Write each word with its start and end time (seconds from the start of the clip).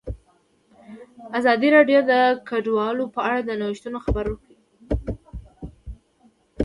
ازادي 1.39 1.69
راډیو 1.77 1.99
د 2.11 2.13
کډوال 2.47 2.97
په 3.15 3.19
اړه 3.27 3.39
د 3.43 3.49
نوښتونو 3.61 3.97
خبر 4.05 4.25
ورکړی. 4.29 4.57